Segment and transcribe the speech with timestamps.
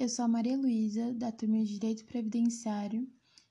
[0.00, 3.06] eu sou a Maria Luísa, da turma de Direito Previdenciário,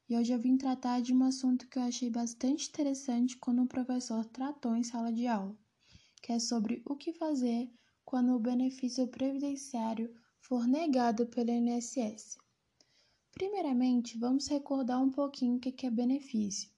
[0.10, 3.68] e hoje eu vim tratar de um assunto que eu achei bastante interessante quando o
[3.68, 5.56] professor tratou em sala de aula,
[6.24, 7.72] que é sobre o que fazer
[8.04, 12.40] quando o benefício previdenciário for negado pelo INSS.
[13.32, 16.72] Primeiramente, vamos recordar um pouquinho o que é benefício.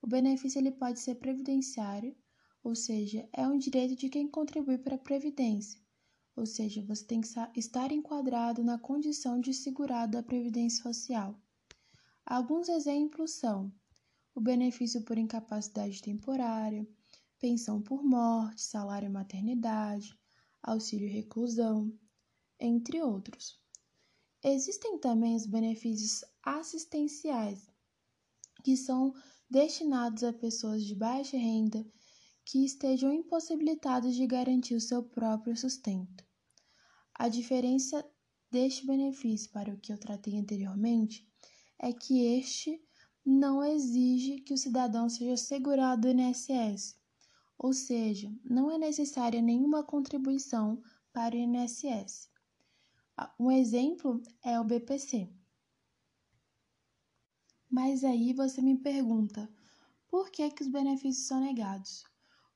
[0.00, 2.16] O benefício ele pode ser previdenciário,
[2.64, 5.78] ou seja, é um direito de quem contribui para a previdência
[6.40, 11.38] ou seja, você tem que estar enquadrado na condição de segurado da Previdência Social.
[12.24, 13.70] Alguns exemplos são
[14.34, 16.88] o benefício por incapacidade temporária,
[17.38, 20.18] pensão por morte, salário maternidade,
[20.62, 21.92] auxílio reclusão,
[22.58, 23.60] entre outros.
[24.42, 27.68] Existem também os benefícios assistenciais,
[28.64, 29.12] que são
[29.50, 31.84] destinados a pessoas de baixa renda
[32.46, 36.29] que estejam impossibilitadas de garantir o seu próprio sustento.
[37.20, 38.02] A diferença
[38.50, 41.30] deste benefício para o que eu tratei anteriormente
[41.78, 42.82] é que este
[43.22, 46.96] não exige que o cidadão seja segurado do INSS,
[47.58, 52.30] ou seja, não é necessária nenhuma contribuição para o INSS.
[53.38, 55.28] Um exemplo é o BPC.
[57.68, 59.46] Mas aí você me pergunta,
[60.08, 62.02] por que, que os benefícios são negados?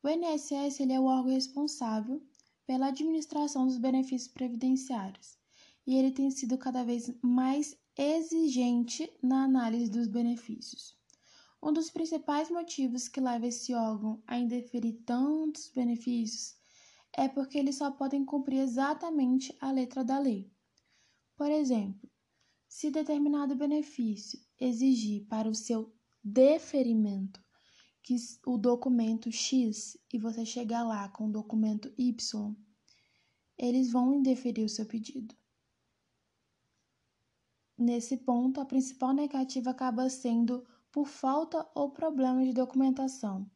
[0.02, 2.26] O INSS ele é o órgão responsável
[2.66, 5.38] pela administração dos benefícios previdenciários,
[5.86, 10.96] e ele tem sido cada vez mais exigente na análise dos benefícios.
[11.62, 16.56] Um dos principais motivos que leva esse órgão a indeferir tantos benefícios
[17.12, 20.50] é porque eles só podem cumprir exatamente a letra da lei.
[21.36, 22.10] Por exemplo,
[22.68, 27.43] se determinado benefício exigir para o seu deferimento
[28.05, 28.14] que
[28.47, 32.55] o documento X e você chegar lá com o documento Y,
[33.56, 35.34] eles vão indeferir o seu pedido.
[37.78, 43.51] Nesse ponto, a principal negativa acaba sendo por falta ou problema de documentação.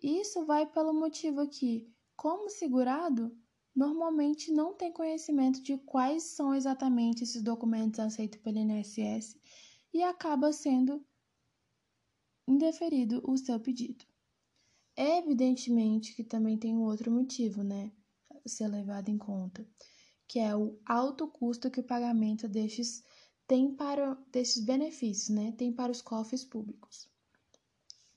[0.00, 3.36] Isso vai pelo motivo que, como segurado,
[3.74, 9.36] normalmente não tem conhecimento de quais são exatamente esses documentos aceitos pelo INSS
[9.92, 11.04] e acaba sendo
[12.46, 14.04] indeferido o seu pedido.
[14.96, 17.92] Evidentemente que também tem um outro motivo, né,
[18.30, 19.66] a ser levado em conta,
[20.26, 23.04] que é o alto custo que o pagamento destes
[23.46, 27.08] tem para destes benefícios, né, tem para os cofres públicos.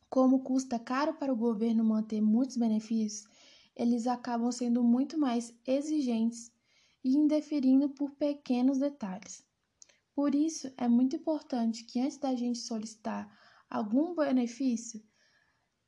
[0.09, 3.27] Como custa caro para o governo manter muitos benefícios,
[3.75, 6.51] eles acabam sendo muito mais exigentes
[7.03, 9.43] e indeferindo por pequenos detalhes.
[10.13, 13.29] Por isso, é muito importante que antes da gente solicitar
[13.69, 15.03] algum benefício,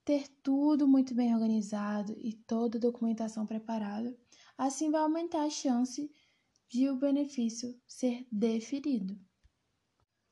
[0.04, 4.18] ter tudo muito bem organizado e toda a documentação preparada,
[4.58, 6.12] assim vai aumentar a chance
[6.70, 9.20] de o benefício ser deferido.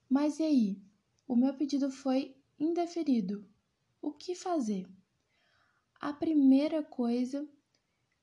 [0.09, 0.81] Mas e aí?
[1.27, 3.47] O meu pedido foi indeferido.
[4.01, 4.87] O que fazer?
[6.01, 7.47] A primeira coisa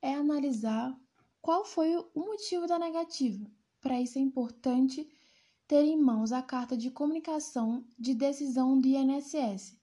[0.02, 0.98] é analisar
[1.40, 3.48] qual foi o motivo da negativa.
[3.80, 5.08] Para isso é importante
[5.66, 9.76] ter em mãos a carta de comunicação de decisão do INSS,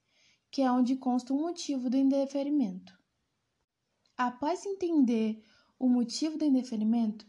[0.50, 2.98] que é onde consta o motivo do indeferimento.
[4.16, 5.44] Após entender
[5.78, 7.26] o motivo do indeferimento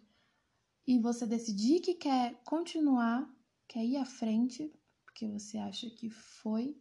[0.86, 3.28] e você decidir que quer continuar,
[3.66, 4.72] quer ir à frente,
[5.04, 6.76] porque você acha que foi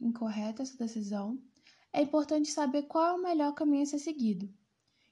[0.00, 1.40] incorreta essa decisão,
[1.92, 4.52] é importante saber qual é o melhor caminho a ser seguido,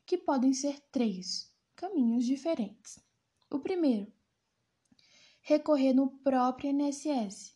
[0.05, 2.99] que podem ser três caminhos diferentes.
[3.51, 4.13] O primeiro
[5.43, 7.55] recorrer no próprio INSS.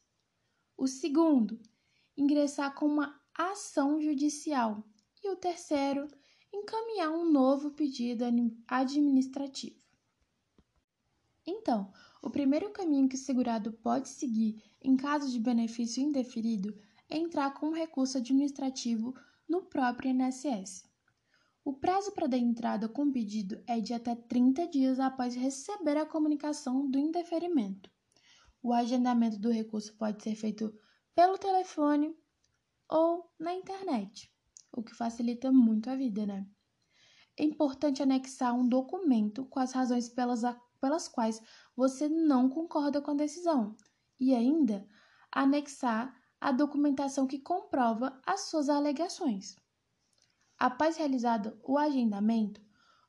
[0.76, 1.60] O segundo,
[2.16, 4.84] ingressar com uma ação judicial.
[5.22, 6.06] E o terceiro,
[6.52, 8.24] encaminhar um novo pedido
[8.68, 9.80] administrativo.
[11.46, 16.76] Então, o primeiro caminho que o segurado pode seguir em caso de benefício indeferido
[17.08, 19.14] é entrar com um recurso administrativo
[19.48, 20.85] no próprio INSS.
[21.66, 25.96] O prazo para dar entrada com o pedido é de até 30 dias após receber
[25.96, 27.90] a comunicação do indeferimento.
[28.62, 30.72] O agendamento do recurso pode ser feito
[31.12, 32.16] pelo telefone
[32.88, 34.32] ou na internet,
[34.70, 36.46] o que facilita muito a vida, né?
[37.36, 40.42] É importante anexar um documento com as razões pelas,
[40.80, 41.42] pelas quais
[41.74, 43.74] você não concorda com a decisão
[44.20, 44.86] e ainda
[45.32, 49.56] anexar a documentação que comprova as suas alegações.
[50.58, 52.60] Após realizado o agendamento,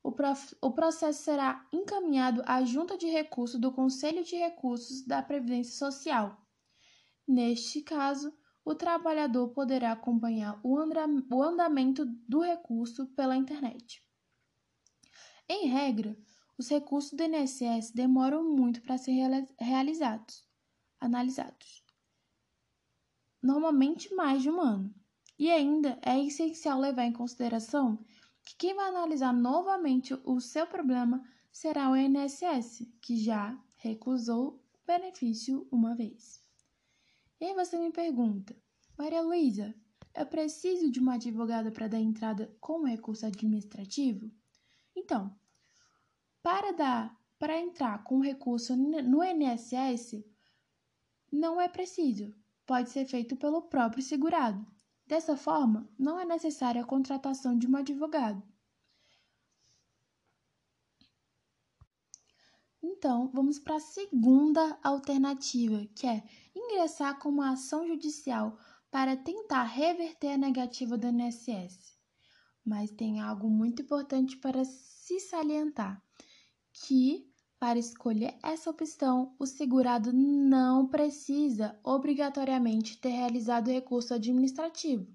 [0.03, 0.55] o, prof...
[0.61, 6.41] o processo será encaminhado à Junta de Recursos do Conselho de Recursos da Previdência Social.
[7.27, 8.33] Neste caso,
[8.63, 14.03] o trabalhador poderá acompanhar o, o andamento do recurso pela internet.
[15.47, 16.17] Em regra,
[16.57, 20.45] os recursos do INSS demoram muito para serem realizados,
[20.99, 21.83] analisados.
[23.41, 24.93] Normalmente mais de um ano.
[25.37, 28.03] E ainda é essencial levar em consideração
[28.43, 34.87] que quem vai analisar novamente o seu problema será o INSS, que já recusou o
[34.87, 36.41] benefício uma vez.
[37.39, 38.55] E aí você me pergunta,
[38.97, 39.75] Maria Luísa,
[40.15, 44.31] eu preciso de uma advogada para dar entrada com recurso administrativo?
[44.95, 45.35] Então,
[46.41, 50.23] para dar para entrar com recurso no INSS,
[51.31, 52.33] não é preciso.
[52.65, 54.65] Pode ser feito pelo próprio segurado.
[55.07, 58.43] Dessa forma, não é necessária a contratação de um advogado.
[62.83, 66.23] Então, vamos para a segunda alternativa, que é
[66.53, 68.57] ingressar com uma ação judicial
[68.91, 71.97] para tentar reverter a negativa do INSS.
[72.65, 76.03] Mas tem algo muito importante para se salientar,
[76.73, 77.26] que
[77.59, 85.07] para escolher essa opção, o segurado não precisa obrigatoriamente ter realizado recurso administrativo.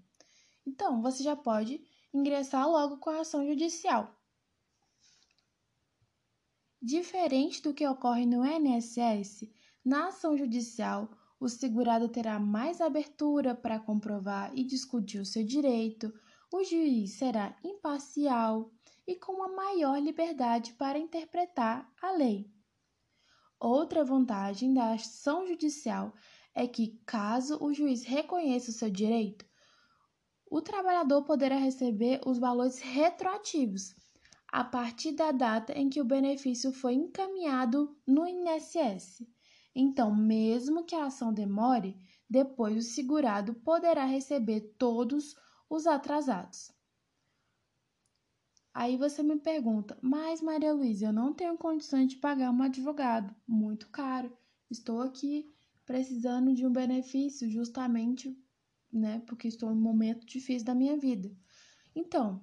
[0.67, 1.81] Então, você já pode
[2.13, 4.15] ingressar logo com a ação judicial.
[6.81, 9.49] Diferente do que ocorre no INSS,
[9.85, 16.13] na ação judicial, o segurado terá mais abertura para comprovar e discutir o seu direito,
[16.53, 18.71] o juiz será imparcial
[19.07, 22.51] e com uma maior liberdade para interpretar a lei.
[23.59, 26.13] Outra vantagem da ação judicial
[26.55, 29.47] é que, caso o juiz reconheça o seu direito,
[30.51, 33.95] o trabalhador poderá receber os valores retroativos,
[34.49, 39.27] a partir da data em que o benefício foi encaminhado no INSS.
[39.75, 41.97] Então, mesmo que a ação demore,
[42.29, 45.35] depois o segurado poderá receber todos
[45.71, 46.71] os atrasados.
[48.75, 53.35] Aí você me pergunta, mas Maria Luísa, eu não tenho condições de pagar um advogado,
[53.47, 54.35] muito caro.
[54.71, 55.53] Estou aqui
[55.85, 58.35] precisando de um benefício justamente,
[58.91, 61.31] né, porque estou em um momento difícil da minha vida.
[61.95, 62.43] Então,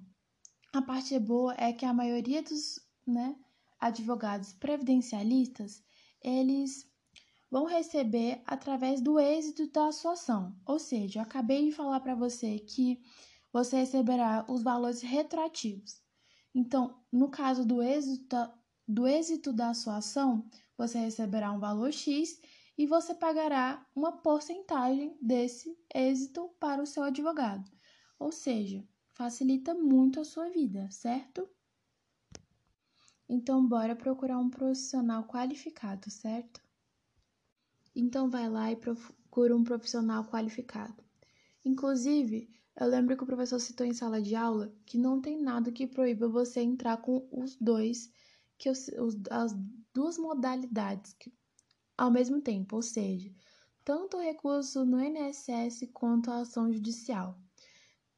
[0.72, 3.34] a parte boa é que a maioria dos né,
[3.80, 5.82] advogados previdencialistas,
[6.22, 6.88] eles
[7.50, 10.56] vão receber através do êxito da sua ação.
[10.64, 13.02] Ou seja, eu acabei de falar para você que
[13.52, 15.99] você receberá os valores retroativos.
[16.54, 18.54] Então, no caso do êxito, da,
[18.86, 22.40] do êxito da sua ação, você receberá um valor X
[22.76, 27.70] e você pagará uma porcentagem desse êxito para o seu advogado.
[28.18, 31.48] Ou seja, facilita muito a sua vida, certo?
[33.28, 36.60] Então, bora procurar um profissional qualificado, certo?
[37.94, 41.04] Então, vai lá e procura um profissional qualificado.
[41.64, 45.72] Inclusive, eu lembro que o professor citou em sala de aula que não tem nada
[45.72, 48.10] que proíba você entrar com os dois,
[48.58, 48.88] que os,
[49.30, 49.54] as
[49.94, 51.32] duas modalidades que,
[51.96, 53.32] ao mesmo tempo, ou seja,
[53.84, 57.38] tanto o recurso no INSS quanto a ação judicial.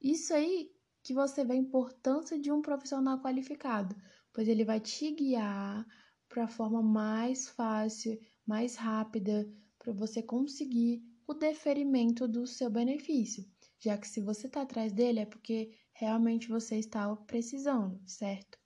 [0.00, 0.70] Isso aí
[1.02, 3.96] que você vê a importância de um profissional qualificado,
[4.32, 5.86] pois ele vai te guiar
[6.28, 13.44] para a forma mais fácil, mais rápida, para você conseguir o deferimento do seu benefício,
[13.82, 18.56] já que se você está atrás dele é porque realmente você está precisando, certo?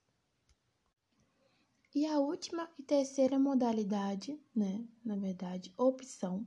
[1.94, 6.46] E a última e terceira modalidade, né, na verdade, opção,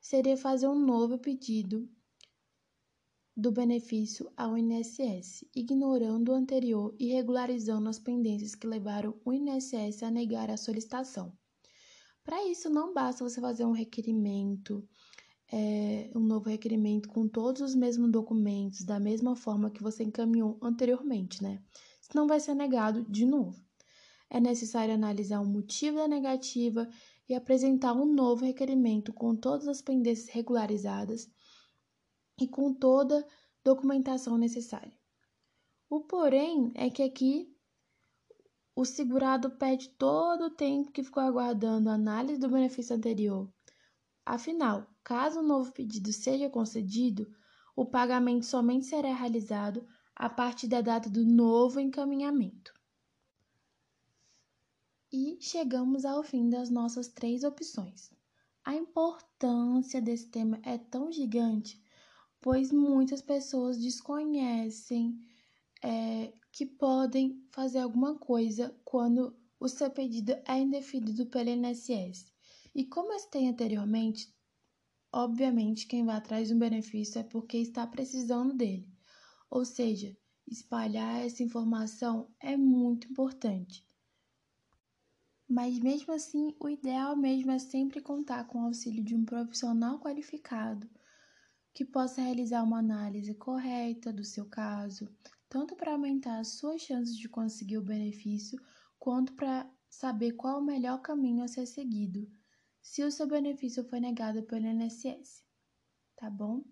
[0.00, 1.88] seria fazer um novo pedido
[3.36, 10.02] do benefício ao INSS, ignorando o anterior e regularizando as pendências que levaram o INSS
[10.02, 11.32] a negar a solicitação.
[12.24, 14.86] Para isso, não basta você fazer um requerimento,
[15.52, 20.58] é, um novo requerimento com todos os mesmos documentos, da mesma forma que você encaminhou
[20.62, 21.62] anteriormente, né?
[22.00, 23.60] Senão vai ser negado de novo.
[24.28, 26.88] É necessário analisar o motivo da negativa
[27.28, 31.28] e apresentar um novo requerimento com todas as pendências regularizadas
[32.40, 33.26] e com toda
[33.64, 34.92] documentação necessária.
[35.88, 37.52] O porém é que aqui
[38.74, 43.52] o segurado perde todo o tempo que ficou aguardando a análise do benefício anterior.
[44.24, 47.30] Afinal, caso o novo pedido seja concedido,
[47.74, 52.72] o pagamento somente será realizado a partir da data do novo encaminhamento.
[55.12, 58.10] E chegamos ao fim das nossas três opções.
[58.64, 61.82] A importância desse tema é tão gigante
[62.40, 65.18] pois muitas pessoas desconhecem
[65.82, 72.32] é, que podem fazer alguma coisa quando o seu pedido é indefinido pelo INSS.
[72.74, 74.32] E como eu citei anteriormente,
[75.12, 78.88] obviamente quem vai atrás de um benefício é porque está precisando dele.
[79.50, 83.86] Ou seja, espalhar essa informação é muito importante.
[85.48, 89.98] Mas mesmo assim, o ideal mesmo é sempre contar com o auxílio de um profissional
[89.98, 90.88] qualificado
[91.74, 95.08] que possa realizar uma análise correta do seu caso,
[95.48, 98.60] tanto para aumentar as suas chances de conseguir o benefício,
[98.98, 102.30] quanto para saber qual o melhor caminho a ser seguido
[102.80, 105.44] se o seu benefício foi negado pelo INSS.
[106.16, 106.64] Tá bom?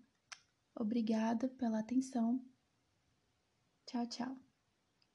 [0.75, 2.43] Obrigada pela atenção.
[3.85, 4.48] Tchau, tchau.